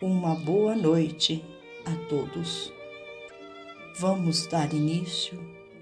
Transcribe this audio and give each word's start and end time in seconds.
uma 0.00 0.34
boa 0.34 0.74
noite 0.74 1.44
a 1.84 1.94
todos. 2.08 2.72
Vamos 3.98 4.46
dar 4.46 4.72
início 4.72 5.38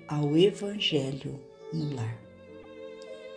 ao 0.06 0.36
Evangelho 0.36 1.40
no 1.72 1.94
Lar. 1.94 2.18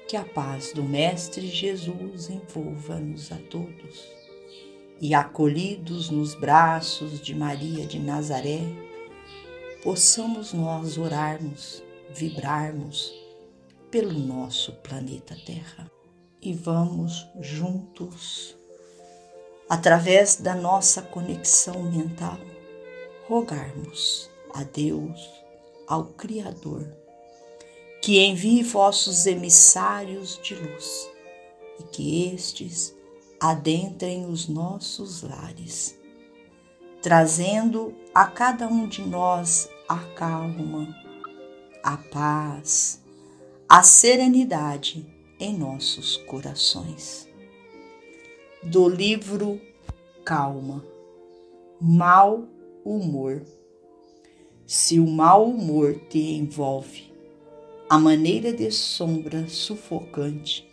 Que 0.07 0.17
a 0.17 0.23
paz 0.23 0.73
do 0.73 0.83
Mestre 0.83 1.47
Jesus 1.47 2.29
envolva-nos 2.29 3.31
a 3.31 3.37
todos 3.37 4.07
e, 5.01 5.13
acolhidos 5.13 6.09
nos 6.09 6.35
braços 6.35 7.19
de 7.19 7.33
Maria 7.33 7.85
de 7.85 7.99
Nazaré, 7.99 8.61
possamos 9.83 10.53
nós 10.53 10.97
orarmos, 10.97 11.83
vibrarmos 12.13 13.13
pelo 13.89 14.13
nosso 14.13 14.73
planeta 14.73 15.35
Terra 15.45 15.89
e 16.41 16.53
vamos 16.53 17.25
juntos 17.39 18.55
através 19.69 20.35
da 20.35 20.53
nossa 20.53 21.01
conexão 21.01 21.83
mental, 21.83 22.39
rogarmos 23.27 24.29
a 24.53 24.63
Deus, 24.63 25.19
ao 25.87 26.05
Criador, 26.05 26.87
que 28.01 28.23
envie 28.23 28.61
vossos 28.63 29.25
emissários 29.25 30.39
de 30.41 30.55
luz 30.55 31.09
e 31.79 31.83
que 31.83 32.33
estes 32.33 32.95
adentrem 33.39 34.25
os 34.25 34.47
nossos 34.47 35.21
lares, 35.21 35.99
trazendo 37.01 37.95
a 38.13 38.25
cada 38.25 38.67
um 38.67 38.87
de 38.87 39.01
nós 39.01 39.69
a 39.89 39.97
calma, 40.15 40.95
a 41.83 41.97
paz, 41.97 43.01
a 43.67 43.83
serenidade 43.83 45.05
em 45.39 45.57
nossos 45.57 46.17
corações 46.17 47.27
do 48.65 48.89
livro 48.89 49.61
Calma. 50.25 50.83
Mal 51.79 52.45
humor. 52.83 53.43
Se 54.65 54.99
o 54.99 55.05
mau 55.05 55.47
humor 55.47 55.93
te 56.09 56.33
envolve, 56.33 57.13
a 57.87 57.99
maneira 57.99 58.51
de 58.51 58.71
sombra 58.71 59.47
sufocante, 59.47 60.67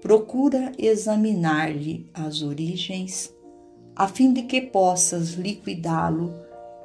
procura 0.00 0.70
examinar-lhe 0.78 2.08
as 2.14 2.40
origens, 2.40 3.34
a 3.96 4.06
fim 4.06 4.32
de 4.32 4.42
que 4.42 4.60
possas 4.60 5.30
liquidá-lo 5.30 6.32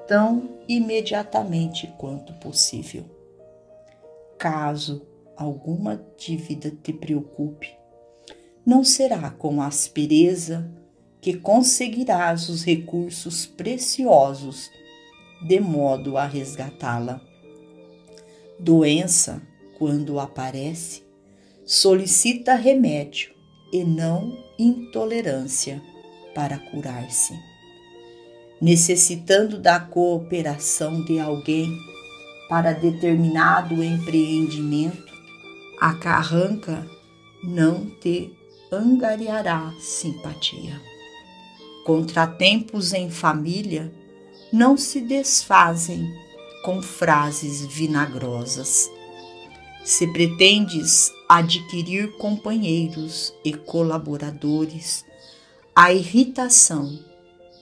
tão 0.08 0.50
imediatamente 0.68 1.94
quanto 2.00 2.34
possível. 2.40 3.06
Caso 4.40 5.04
alguma 5.38 6.04
dívida 6.18 6.72
te 6.72 6.92
preocupe, 6.92 7.83
não 8.66 8.84
será 8.84 9.30
com 9.30 9.62
aspereza 9.62 10.70
que 11.22 11.34
conseguirás 11.34 12.50
os 12.50 12.64
recursos 12.64 13.46
preciosos 13.46 14.70
de 15.46 15.60
modo 15.60 16.18
a 16.18 16.26
resgatá-la. 16.26 17.22
Doença, 18.60 19.42
quando 19.78 20.20
aparece, 20.20 21.04
solicita 21.66 22.56
remédio 22.56 23.34
e 23.72 23.84
não 23.84 24.38
intolerância 24.58 25.82
para 26.34 26.58
curar-se. 26.58 27.34
Necessitando 28.62 29.60
da 29.60 29.80
cooperação 29.80 31.04
de 31.04 31.20
alguém 31.20 31.78
para 32.48 32.72
determinado 32.72 33.84
empreendimento, 33.84 35.12
a 35.82 35.94
carranca 35.96 36.88
não 37.44 37.90
te 38.00 38.32
angariará 38.74 39.74
simpatia. 39.80 40.82
Contratempos 41.86 42.94
em 42.94 43.10
família 43.10 43.94
não 44.52 44.76
se 44.76 45.02
desfazem 45.02 46.12
com 46.64 46.82
frases 46.82 47.66
vinagrosas. 47.66 48.90
Se 49.84 50.08
pretendes 50.08 51.12
adquirir 51.28 52.18
companheiros 52.18 53.34
e 53.44 53.54
colaboradores, 53.54 55.06
a 55.76 55.92
irritação 55.92 57.00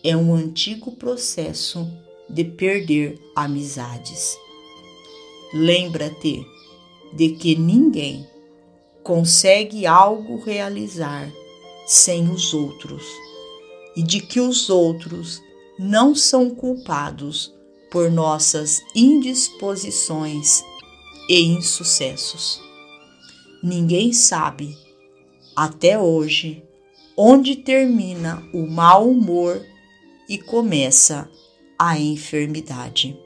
é 0.03 0.15
um 0.15 0.35
antigo 0.35 0.91
processo 0.91 1.89
de 2.29 2.43
perder 2.43 3.19
amizades. 3.35 4.37
Lembra-te 5.53 6.45
de 7.13 7.29
que 7.29 7.55
ninguém 7.55 8.27
consegue 9.03 9.85
algo 9.85 10.43
realizar 10.43 11.31
sem 11.85 12.29
os 12.29 12.53
outros 12.53 13.03
e 13.95 14.03
de 14.03 14.21
que 14.21 14.39
os 14.39 14.69
outros 14.69 15.41
não 15.77 16.15
são 16.15 16.49
culpados 16.49 17.53
por 17.91 18.09
nossas 18.09 18.81
indisposições 18.95 20.63
e 21.27 21.41
insucessos. 21.41 22.61
Ninguém 23.61 24.13
sabe, 24.13 24.77
até 25.55 25.99
hoje, 25.99 26.63
onde 27.17 27.55
termina 27.55 28.41
o 28.53 28.65
mau 28.65 29.09
humor 29.09 29.61
e 30.29 30.37
começa 30.37 31.29
a 31.77 31.99
enfermidade. 31.99 33.19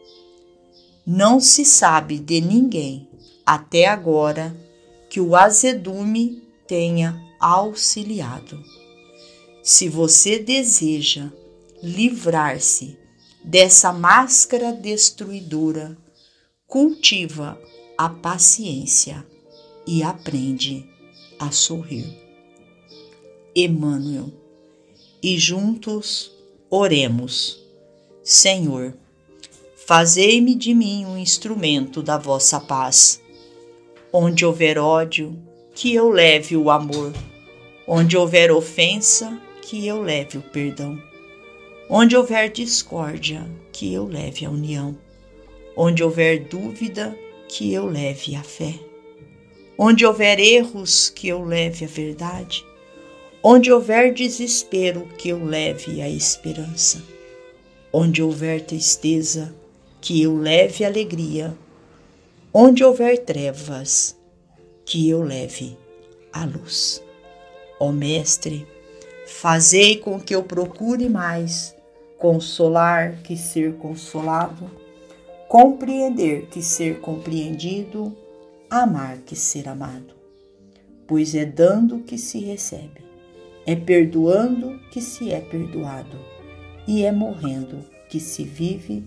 Não 1.05 1.39
se 1.39 1.63
sabe 1.63 2.17
de 2.17 2.41
ninguém 2.41 3.07
até 3.45 3.85
agora 3.85 4.55
que 5.15 5.21
o 5.21 5.33
azedume 5.33 6.43
tenha 6.67 7.17
auxiliado. 7.39 8.61
Se 9.63 9.87
você 9.87 10.39
deseja 10.39 11.31
livrar-se 11.81 12.99
dessa 13.41 13.93
máscara 13.93 14.73
destruidora, 14.73 15.97
cultiva 16.67 17.57
a 17.97 18.09
paciência 18.09 19.25
e 19.87 20.03
aprende 20.03 20.85
a 21.39 21.49
sorrir. 21.49 22.13
Emmanuel. 23.55 24.33
E 25.23 25.39
juntos 25.39 26.29
oremos. 26.69 27.57
Senhor, 28.21 28.93
fazei-me 29.87 30.55
de 30.55 30.73
mim 30.73 31.05
um 31.05 31.17
instrumento 31.17 32.03
da 32.03 32.17
vossa 32.17 32.59
paz 32.59 33.23
Onde 34.17 34.45
houver 34.45 34.77
ódio, 34.77 35.37
que 35.73 35.93
eu 35.93 36.09
leve 36.09 36.55
o 36.55 36.71
amor. 36.71 37.11
Onde 37.85 38.15
houver 38.15 38.49
ofensa, 38.49 39.37
que 39.61 39.85
eu 39.85 40.01
leve 40.01 40.37
o 40.37 40.41
perdão. 40.41 40.97
Onde 41.89 42.15
houver 42.15 42.49
discórdia, 42.49 43.45
que 43.73 43.93
eu 43.93 44.05
leve 44.05 44.45
a 44.45 44.49
união. 44.49 44.97
Onde 45.75 46.01
houver 46.01 46.47
dúvida, 46.47 47.13
que 47.49 47.73
eu 47.73 47.87
leve 47.87 48.37
a 48.37 48.41
fé. 48.41 48.75
Onde 49.77 50.05
houver 50.05 50.39
erros, 50.39 51.09
que 51.09 51.27
eu 51.27 51.43
leve 51.43 51.83
a 51.83 51.87
verdade. 51.89 52.65
Onde 53.43 53.69
houver 53.69 54.13
desespero, 54.13 55.09
que 55.17 55.27
eu 55.27 55.43
leve 55.43 56.01
a 56.01 56.07
esperança. 56.07 57.03
Onde 57.91 58.23
houver 58.23 58.61
tristeza, 58.61 59.53
que 59.99 60.21
eu 60.21 60.37
leve 60.37 60.85
alegria 60.85 61.53
Onde 62.57 62.85
houver 62.85 63.17
trevas, 63.17 64.15
que 64.85 65.09
eu 65.09 65.21
leve 65.21 65.77
a 66.31 66.45
luz. 66.45 67.03
Ó 67.77 67.91
Mestre, 67.91 68.65
fazei 69.27 69.97
com 69.97 70.21
que 70.21 70.33
eu 70.33 70.41
procure 70.41 71.09
mais 71.09 71.75
consolar 72.17 73.21
que 73.23 73.35
ser 73.35 73.73
consolado, 73.73 74.71
compreender 75.49 76.45
que 76.45 76.61
ser 76.61 77.01
compreendido, 77.01 78.15
amar 78.69 79.17
que 79.17 79.35
ser 79.35 79.67
amado. 79.67 80.13
Pois 81.05 81.35
é 81.35 81.43
dando 81.43 82.03
que 82.03 82.17
se 82.17 82.39
recebe, 82.39 83.03
é 83.65 83.75
perdoando 83.75 84.79
que 84.91 85.01
se 85.01 85.29
é 85.29 85.41
perdoado, 85.41 86.17
e 86.87 87.03
é 87.03 87.11
morrendo 87.11 87.83
que 88.07 88.21
se 88.21 88.45
vive 88.45 89.03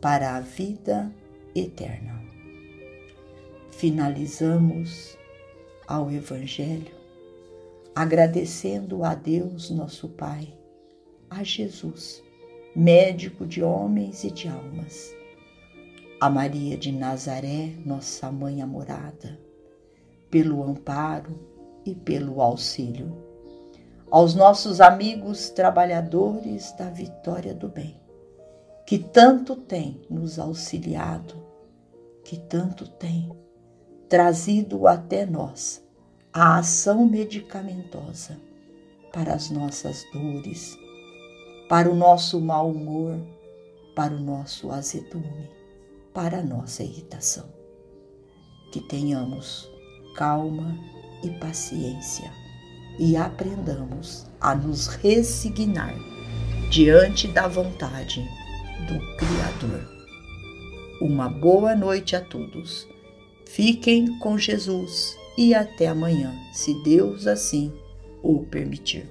para 0.00 0.36
a 0.36 0.40
vida 0.40 1.10
eterna 1.52 2.21
finalizamos 3.82 5.18
ao 5.88 6.08
Evangelho 6.08 6.94
agradecendo 7.96 9.02
a 9.02 9.12
Deus, 9.12 9.70
nosso 9.70 10.08
Pai, 10.08 10.56
a 11.28 11.42
Jesus, 11.42 12.22
médico 12.76 13.44
de 13.44 13.60
homens 13.60 14.22
e 14.22 14.30
de 14.30 14.46
almas, 14.46 15.12
a 16.20 16.30
Maria 16.30 16.76
de 16.76 16.92
Nazaré, 16.92 17.72
nossa 17.84 18.30
mãe 18.30 18.62
amorada, 18.62 19.36
pelo 20.30 20.62
amparo 20.62 21.36
e 21.84 21.92
pelo 21.92 22.40
auxílio, 22.40 23.12
aos 24.12 24.32
nossos 24.32 24.80
amigos 24.80 25.50
trabalhadores 25.50 26.70
da 26.78 26.88
vitória 26.88 27.52
do 27.52 27.68
bem, 27.68 28.00
que 28.86 28.96
tanto 28.96 29.56
têm 29.56 30.00
nos 30.08 30.38
auxiliado, 30.38 31.34
que 32.22 32.38
tanto 32.38 32.86
têm 32.86 33.41
trazido 34.12 34.86
até 34.86 35.24
nós 35.24 35.82
a 36.34 36.58
ação 36.58 37.06
medicamentosa 37.06 38.38
para 39.10 39.32
as 39.32 39.48
nossas 39.48 40.04
dores, 40.12 40.76
para 41.66 41.90
o 41.90 41.94
nosso 41.94 42.38
mau 42.38 42.70
humor, 42.70 43.18
para 43.96 44.12
o 44.12 44.20
nosso 44.20 44.70
azedume, 44.70 45.48
para 46.12 46.40
a 46.40 46.42
nossa 46.42 46.82
irritação. 46.82 47.46
Que 48.70 48.82
tenhamos 48.82 49.66
calma 50.14 50.78
e 51.24 51.30
paciência 51.38 52.30
e 52.98 53.16
aprendamos 53.16 54.26
a 54.38 54.54
nos 54.54 54.88
resignar 54.88 55.94
diante 56.70 57.28
da 57.28 57.48
vontade 57.48 58.20
do 58.86 59.16
Criador. 59.16 59.88
Uma 61.00 61.30
boa 61.30 61.74
noite 61.74 62.14
a 62.14 62.20
todos. 62.20 62.91
Fiquem 63.54 64.18
com 64.18 64.38
Jesus 64.38 65.18
e 65.36 65.54
até 65.54 65.86
amanhã, 65.86 66.34
se 66.54 66.72
Deus 66.82 67.26
assim 67.26 67.70
o 68.22 68.46
permitir. 68.46 69.06